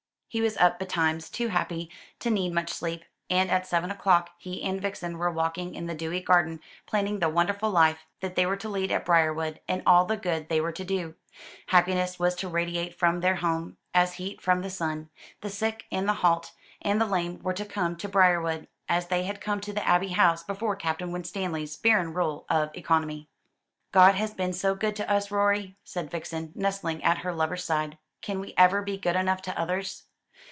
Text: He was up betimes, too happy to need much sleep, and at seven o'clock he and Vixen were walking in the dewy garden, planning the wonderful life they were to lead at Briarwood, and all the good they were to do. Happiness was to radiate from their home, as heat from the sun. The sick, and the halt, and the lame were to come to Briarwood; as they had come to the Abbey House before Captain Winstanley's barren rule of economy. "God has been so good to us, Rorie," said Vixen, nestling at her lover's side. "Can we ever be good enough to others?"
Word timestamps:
He 0.33 0.39
was 0.39 0.55
up 0.55 0.79
betimes, 0.79 1.29
too 1.29 1.49
happy 1.49 1.91
to 2.19 2.29
need 2.29 2.53
much 2.53 2.69
sleep, 2.69 3.03
and 3.29 3.51
at 3.51 3.67
seven 3.67 3.91
o'clock 3.91 4.29
he 4.37 4.63
and 4.63 4.81
Vixen 4.81 5.17
were 5.17 5.29
walking 5.29 5.75
in 5.75 5.87
the 5.87 5.93
dewy 5.93 6.21
garden, 6.21 6.61
planning 6.85 7.19
the 7.19 7.27
wonderful 7.27 7.69
life 7.69 8.05
they 8.21 8.45
were 8.45 8.55
to 8.55 8.69
lead 8.69 8.93
at 8.93 9.03
Briarwood, 9.03 9.59
and 9.67 9.83
all 9.85 10.05
the 10.05 10.15
good 10.15 10.47
they 10.47 10.61
were 10.61 10.71
to 10.71 10.85
do. 10.85 11.15
Happiness 11.67 12.17
was 12.17 12.33
to 12.35 12.47
radiate 12.47 12.97
from 12.97 13.19
their 13.19 13.35
home, 13.35 13.75
as 13.93 14.13
heat 14.13 14.39
from 14.39 14.61
the 14.61 14.69
sun. 14.69 15.09
The 15.41 15.49
sick, 15.49 15.83
and 15.91 16.07
the 16.07 16.13
halt, 16.23 16.53
and 16.81 17.01
the 17.01 17.05
lame 17.05 17.39
were 17.39 17.51
to 17.51 17.65
come 17.65 17.97
to 17.97 18.07
Briarwood; 18.07 18.69
as 18.87 19.07
they 19.07 19.23
had 19.23 19.41
come 19.41 19.59
to 19.59 19.73
the 19.73 19.85
Abbey 19.85 20.13
House 20.13 20.43
before 20.43 20.77
Captain 20.77 21.11
Winstanley's 21.11 21.75
barren 21.75 22.13
rule 22.13 22.45
of 22.49 22.69
economy. 22.73 23.27
"God 23.91 24.15
has 24.15 24.33
been 24.33 24.53
so 24.53 24.75
good 24.75 24.95
to 24.95 25.11
us, 25.11 25.29
Rorie," 25.29 25.75
said 25.83 26.09
Vixen, 26.09 26.53
nestling 26.55 27.03
at 27.03 27.17
her 27.17 27.33
lover's 27.33 27.65
side. 27.65 27.97
"Can 28.21 28.39
we 28.39 28.53
ever 28.57 28.81
be 28.81 28.97
good 28.97 29.17
enough 29.17 29.41
to 29.41 29.59
others?" 29.59 30.03